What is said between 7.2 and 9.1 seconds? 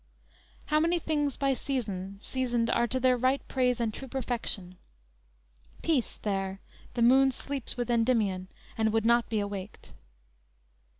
sleeps with Endymion And would